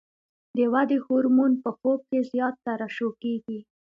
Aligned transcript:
د 0.57 0.59
ودې 0.73 0.97
هورمون 1.05 1.51
په 1.63 1.69
خوب 1.77 1.99
کې 2.09 2.19
زیات 2.31 2.55
ترشح 2.65 3.11
کېږي. 3.23 3.59